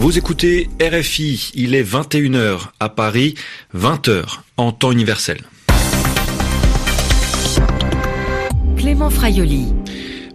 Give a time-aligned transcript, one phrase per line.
[0.00, 3.34] Vous écoutez RFI, il est 21h à Paris,
[3.76, 5.42] 20h en temps universel.
[8.78, 9.66] Clément Fraioli.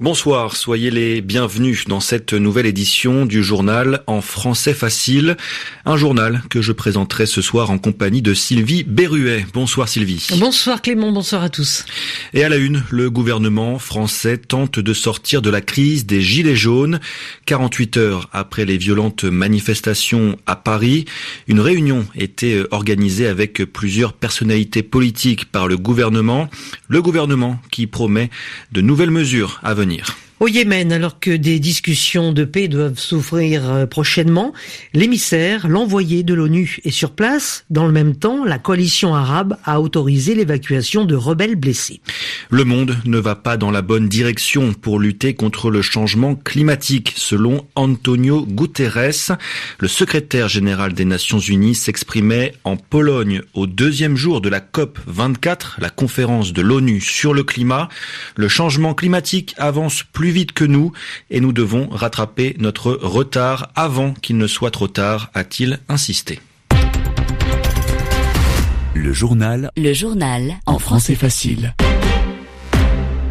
[0.02, 5.38] Bonsoir, soyez les bienvenus dans cette nouvelle édition du journal en français facile.
[5.86, 9.46] Un journal que je présenterai ce soir en compagnie de Sylvie Berruet.
[9.54, 10.28] Bonsoir Sylvie.
[10.38, 11.86] Bonsoir Clément, bonsoir à tous.
[12.34, 16.58] Et à la une, le gouvernement français tente de sortir de la crise des Gilets
[16.58, 17.00] jaunes.
[17.46, 21.06] 48 heures après les violentes manifestations à Paris,
[21.48, 26.50] une réunion était organisée avec plusieurs personnalités politiques par le gouvernement.
[26.90, 28.30] Le gouvernement qui promet
[28.74, 33.00] de nouvelles mesures à venir venir au Yémen, alors que des discussions de paix doivent
[33.00, 34.54] s'ouvrir euh, prochainement,
[34.94, 37.66] l'émissaire, l'envoyé de l'ONU est sur place.
[37.70, 42.02] Dans le même temps, la coalition arabe a autorisé l'évacuation de rebelles blessés.
[42.50, 47.14] Le monde ne va pas dans la bonne direction pour lutter contre le changement climatique,
[47.16, 49.38] selon Antonio Guterres.
[49.80, 55.00] Le secrétaire général des Nations Unies s'exprimait en Pologne au deuxième jour de la COP
[55.08, 57.88] 24, la conférence de l'ONU sur le climat.
[58.36, 60.92] Le changement climatique avance plus plus vite que nous
[61.30, 66.40] et nous devons rattraper notre retard avant qu'il ne soit trop tard, a-t-il insisté.
[68.96, 69.70] Le journal.
[69.78, 70.56] Le journal.
[70.66, 71.76] En français facile.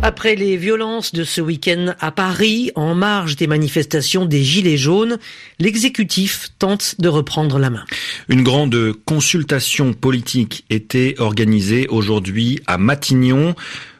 [0.02, 5.18] Après les violences de ce week-end à Paris, en marge des manifestations des Gilets jaunes,
[5.58, 7.84] l'exécutif tente de reprendre la main.
[8.28, 13.56] Une grande consultation politique était organisée aujourd'hui à Matignon.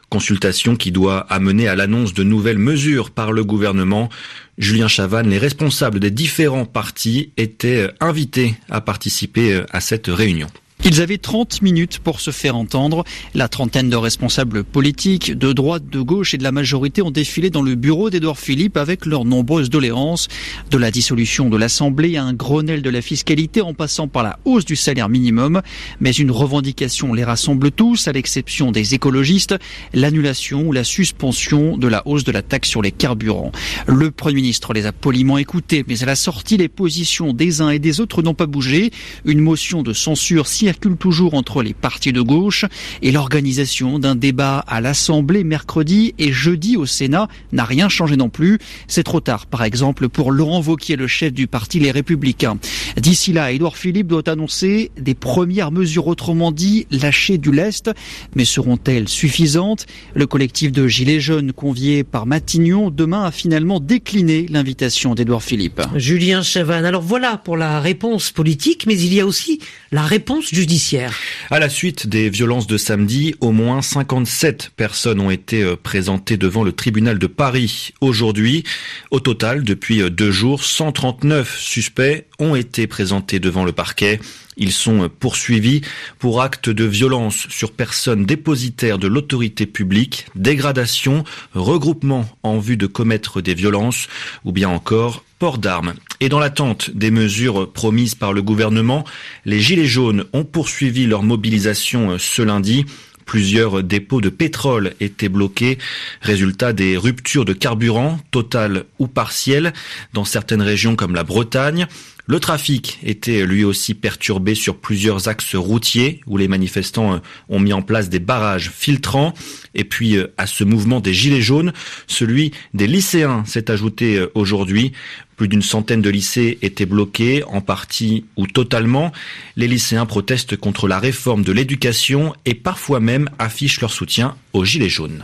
[0.09, 4.09] Consultation qui doit amener à l'annonce de nouvelles mesures par le gouvernement.
[4.57, 10.47] Julien Chavannes, les responsables des différents partis étaient invités à participer à cette réunion.
[10.87, 13.05] Ils avaient 30 minutes pour se faire entendre.
[13.33, 17.49] La trentaine de responsables politiques, de droite, de gauche et de la majorité ont défilé
[17.49, 20.27] dans le bureau d'Edouard Philippe avec leurs nombreuses doléances,
[20.69, 24.37] de la dissolution de l'Assemblée à un Grenelle de la fiscalité en passant par la
[24.45, 25.63] hausse du salaire minimum.
[26.01, 29.55] Mais une revendication les rassemble tous, à l'exception des écologistes,
[29.91, 33.51] l'annulation ou la suspension de la hausse de la taxe sur les carburants.
[33.87, 37.71] Le Premier ministre les a poliment écoutés, mais à la sortie, les positions des uns
[37.71, 38.91] et des autres n'ont pas bougé.
[39.25, 42.65] Une motion de censure si circule toujours entre les partis de gauche
[43.01, 48.27] et l'organisation d'un débat à l'Assemblée mercredi et jeudi au Sénat n'a rien changé non
[48.27, 48.59] plus.
[48.89, 52.57] C'est trop tard, par exemple, pour Laurent Wauquiez, le chef du parti Les Républicains.
[52.97, 57.89] D'ici là, Édouard Philippe doit annoncer des premières mesures, autrement dit, lâchées du lest.
[58.35, 59.85] Mais seront-elles suffisantes?
[60.13, 65.81] Le collectif de Gilets jaunes convié par Matignon demain a finalement décliné l'invitation d'Édouard Philippe.
[65.95, 69.59] Julien Chavannes, alors voilà pour la réponse politique, mais il y a aussi
[69.93, 71.13] la réponse judiciaire.
[71.51, 76.37] À la suite des violences de samedi, au moins 57 personnes ont été euh, présentées
[76.37, 78.63] devant le tribunal de Paris aujourd'hui.
[79.11, 84.19] Au total, depuis euh, deux jours, 139 suspects ont été présentés devant le parquet.
[84.57, 85.81] Ils sont poursuivis
[86.19, 91.23] pour actes de violence sur personnes dépositaires de l'autorité publique, dégradation,
[91.53, 94.07] regroupement en vue de commettre des violences
[94.45, 95.93] ou bien encore port d'armes.
[96.21, 99.03] Et dans l'attente des mesures promises par le gouvernement,
[99.45, 102.85] les Gilets jaunes ont poursuivi leur mobilisation ce lundi.
[103.25, 105.79] Plusieurs dépôts de pétrole étaient bloqués,
[106.21, 109.73] résultat des ruptures de carburant, totales ou partielles,
[110.13, 111.87] dans certaines régions comme la Bretagne.
[112.27, 117.19] Le trafic était lui aussi perturbé sur plusieurs axes routiers où les manifestants euh,
[117.49, 119.33] ont mis en place des barrages filtrants.
[119.75, 121.71] Et puis euh, à ce mouvement des gilets jaunes,
[122.07, 124.91] celui des lycéens s'est ajouté euh, aujourd'hui.
[125.37, 129.11] Plus d'une centaine de lycées étaient bloqués, en partie ou totalement.
[129.55, 134.65] Les lycéens protestent contre la réforme de l'éducation et parfois même affichent leur soutien aux
[134.65, 135.23] gilets jaunes.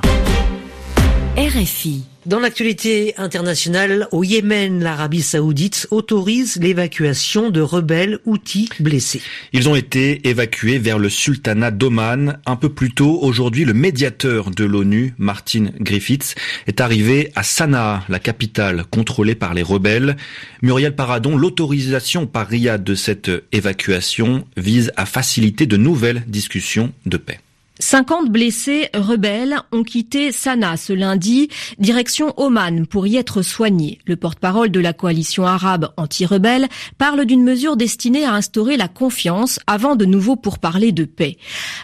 [1.37, 2.03] RFI.
[2.25, 9.21] Dans l'actualité internationale, au Yémen, l'Arabie saoudite autorise l'évacuation de rebelles outils blessés.
[9.53, 12.37] Ils ont été évacués vers le sultanat d'Oman.
[12.45, 16.35] Un peu plus tôt, aujourd'hui, le médiateur de l'ONU, Martin Griffiths,
[16.67, 20.17] est arrivé à Sanaa, la capitale contrôlée par les rebelles.
[20.61, 27.15] Muriel Paradon, l'autorisation par Riyad de cette évacuation vise à faciliter de nouvelles discussions de
[27.15, 27.39] paix.
[27.81, 31.49] 50 blessés rebelles ont quitté Sanaa ce lundi,
[31.79, 33.97] direction Oman pour y être soignés.
[34.05, 36.69] Le porte-parole de la coalition arabe anti-rebelle
[36.99, 41.37] parle d'une mesure destinée à instaurer la confiance avant de nouveau pour parler de paix.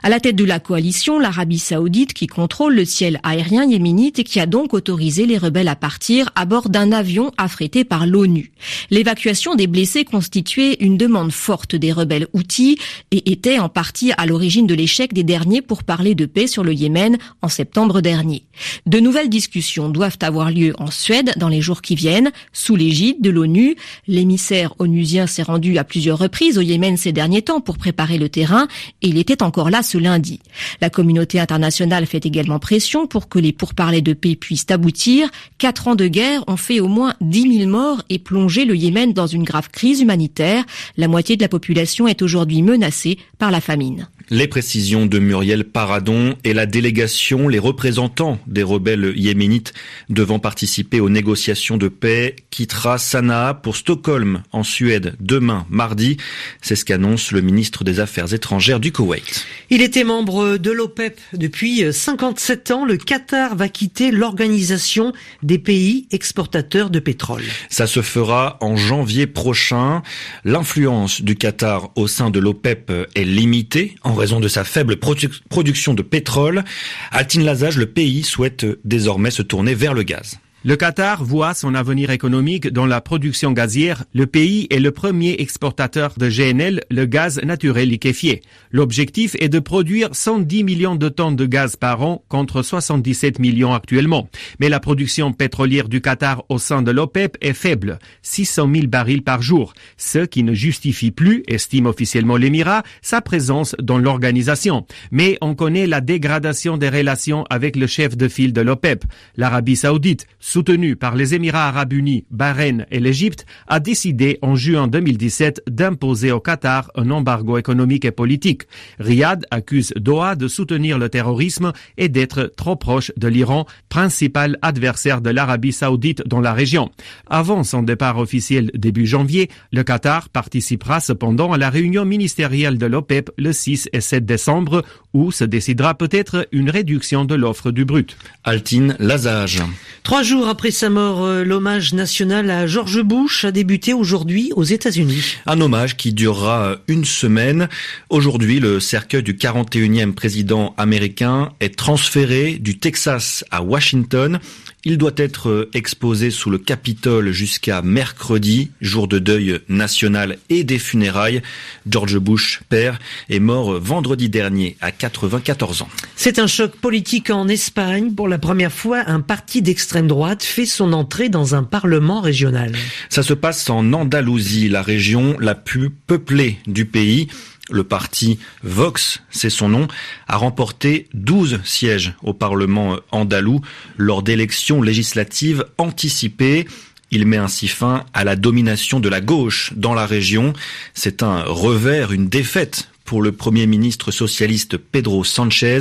[0.04, 4.24] À la tête de la coalition, l'Arabie saoudite qui contrôle le ciel aérien yéménite et
[4.24, 8.52] qui a donc autorisé les rebelles à partir à bord d'un avion affrété par l'ONU.
[8.92, 12.78] L'évacuation des blessés constituait une demande forte des rebelles outils
[13.10, 16.66] et était en partie à l'origine de l'échec des derniers pour pourparlers de paix sur
[16.66, 18.44] le Yémen en septembre dernier.
[18.86, 23.22] De nouvelles discussions doivent avoir lieu en Suède dans les jours qui viennent, sous l'égide
[23.22, 23.78] de l'ONU.
[24.06, 28.28] L'émissaire onusien s'est rendu à plusieurs reprises au Yémen ces derniers temps pour préparer le
[28.28, 28.68] terrain
[29.02, 30.42] et il était encore là ce lundi.
[30.82, 35.30] La communauté internationale fait également pression pour que les pourparlers de paix puissent aboutir.
[35.58, 39.14] Quatre ans de guerre ont fait au moins 10 000 morts et plongé le Yémen
[39.14, 40.66] dans une grave crise humanitaire.
[40.98, 44.10] La moitié de la population est aujourd'hui menacée par la famine.
[44.30, 49.74] Les précisions de Muriel Paradon et la délégation, les représentants des rebelles yéménites
[50.10, 56.18] devant participer aux négociations de paix quittera Sanaa pour Stockholm en Suède demain mardi.
[56.62, 59.46] C'est ce qu'annonce le ministre des Affaires étrangères du Koweït.
[59.70, 62.84] Il était membre de l'OPEP depuis 57 ans.
[62.84, 67.44] Le Qatar va quitter l'organisation des pays exportateurs de pétrole.
[67.70, 70.04] Ça se fera en janvier prochain.
[70.44, 75.94] L'influence du Qatar au sein de l'OPEP est limitée en raison de sa faible production
[75.94, 76.64] de pétrole.
[77.12, 80.40] Altine Lazage, le pays souhaite désormais se tourner vers le gaz.
[80.64, 84.06] Le Qatar voit son avenir économique dans la production gazière.
[84.12, 88.42] Le pays est le premier exportateur de GNL, le gaz naturel liquéfié.
[88.72, 93.76] L'objectif est de produire 110 millions de tonnes de gaz par an contre 77 millions
[93.76, 94.30] actuellement.
[94.60, 99.22] Mais la production pétrolière du Qatar au sein de l'OPEP est faible, 600 000 barils
[99.22, 104.88] par jour, ce qui ne justifie plus, estime officiellement l'Émirat, sa présence dans l'organisation.
[105.12, 109.06] Mais on connaît la dégradation des relations avec le chef de file de l'OPEP,
[109.38, 114.88] l'Arabie saoudite, soutenu par les Émirats arabes unis, Bahreïn et l'Égypte, a décidé en juin
[114.88, 118.64] 2017 d'imposer au Qatar un embargo économique et politique.
[118.98, 125.20] Riyad accuse Doha de soutenir le terrorisme et d'être trop proche de l'Iran, principal adversaire
[125.20, 126.92] de l'Arabie saoudite dans la région.
[127.30, 132.86] Avant son départ officiel début janvier, le Qatar participera cependant à la réunion ministérielle de
[132.86, 137.84] l'OPEP le 6 et 7 décembre où se décidera peut-être une réduction de l'offre du
[137.84, 138.18] brut.
[138.46, 139.62] Altine Lazage.
[140.04, 144.64] Trois jours après sa mort, euh, l'hommage national à George Bush a débuté aujourd'hui aux
[144.64, 145.38] États-Unis.
[145.46, 147.70] Un hommage qui durera une semaine.
[148.10, 154.40] Aujourd'hui, le cercueil du 41e président américain est transféré du Texas à Washington.
[154.84, 160.80] Il doit être exposé sous le Capitole jusqu'à mercredi, jour de deuil national et des
[160.80, 161.42] funérailles.
[161.90, 163.00] George Bush, père,
[163.30, 165.90] est mort vendredi dernier à 94 ans.
[166.16, 168.14] C'est un choc politique en Espagne.
[168.14, 172.74] Pour la première fois, un parti d'extrême droite fait son entrée dans un parlement régional.
[173.10, 177.28] Ça se passe en Andalousie, la région la plus peuplée du pays.
[177.70, 179.88] Le parti Vox, c'est son nom,
[180.28, 183.60] a remporté 12 sièges au Parlement andalou
[183.98, 186.66] lors d'élections législatives anticipées.
[187.12, 190.54] Il met ainsi fin à la domination de la gauche dans la région.
[190.94, 195.80] C'est un revers, une défaite pour le Premier ministre socialiste Pedro Sanchez.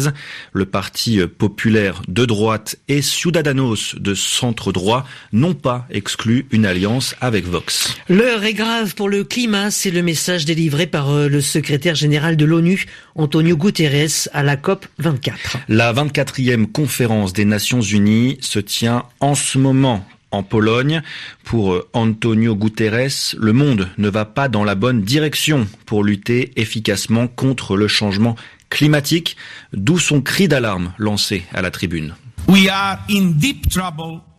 [0.52, 7.44] Le Parti populaire de droite et Ciudadanos de centre-droit n'ont pas exclu une alliance avec
[7.44, 7.94] Vox.
[8.08, 12.36] L'heure est grave pour le climat, c'est le message délivré par euh, le secrétaire général
[12.36, 12.86] de l'ONU,
[13.16, 15.58] Antonio Guterres, à la COP 24.
[15.68, 20.06] La 24e conférence des Nations Unies se tient en ce moment
[20.36, 21.02] en Pologne.
[21.44, 26.52] Pour euh, Antonio Guterres, le monde ne va pas dans la bonne direction pour lutter
[26.56, 28.36] efficacement contre le changement
[28.70, 29.36] climatique,
[29.72, 32.14] d'où son cri d'alarme lancé à la tribune.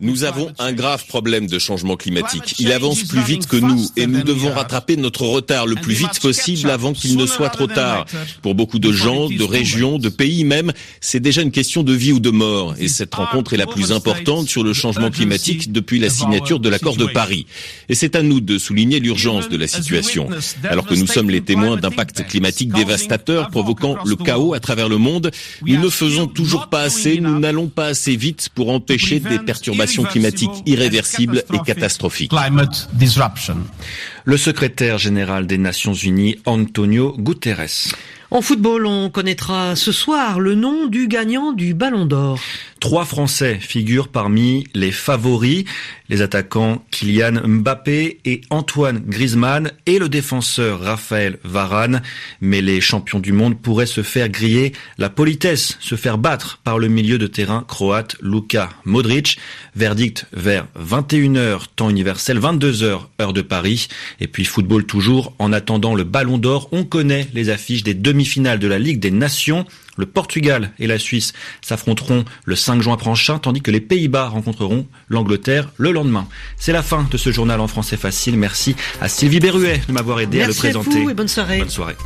[0.00, 2.54] Nous avons un grave problème de changement climatique.
[2.60, 6.20] Il avance plus vite que nous et nous devons rattraper notre retard le plus vite
[6.20, 8.06] possible avant qu'il ne soit trop tard.
[8.40, 12.12] Pour beaucoup de gens, de régions, de pays même, c'est déjà une question de vie
[12.12, 12.76] ou de mort.
[12.78, 16.68] Et cette rencontre est la plus importante sur le changement climatique depuis la signature de
[16.68, 17.46] l'accord de Paris.
[17.88, 20.28] Et c'est à nous de souligner l'urgence de la situation.
[20.62, 24.98] Alors que nous sommes les témoins d'impacts climatiques dévastateurs provoquant le chaos à travers le
[24.98, 25.32] monde,
[25.66, 29.87] nous ne faisons toujours pas assez, nous n'allons pas assez vite pour empêcher des perturbations
[30.04, 32.32] climatiques irréversibles et catastrophiques.
[34.24, 37.94] Le secrétaire général des Nations Unies, Antonio Guterres.
[38.30, 42.38] En football, on connaîtra ce soir le nom du gagnant du Ballon d'Or.
[42.78, 45.64] Trois Français figurent parmi les favoris,
[46.08, 52.02] les attaquants Kylian Mbappé et Antoine Griezmann et le défenseur Raphaël Varane.
[52.40, 56.78] Mais les champions du monde pourraient se faire griller la politesse, se faire battre par
[56.78, 59.38] le milieu de terrain croate Luka Modric.
[59.74, 63.88] Verdict vers 21h temps universel, 22h heure de Paris.
[64.20, 68.58] Et puis football toujours, en attendant le Ballon d'Or, on connaît les affiches des demi-finales
[68.58, 69.64] de la Ligue des Nations.
[69.96, 74.86] Le Portugal et la Suisse s'affronteront le 5 juin prochain, tandis que les Pays-Bas rencontreront
[75.08, 76.26] l'Angleterre le lendemain.
[76.56, 78.36] C'est la fin de ce journal en français facile.
[78.36, 80.98] Merci à Sylvie Berruet de m'avoir aidé Merci à le présenter.
[80.98, 81.58] À vous et bonne soirée.
[81.58, 81.96] Bonne soirée.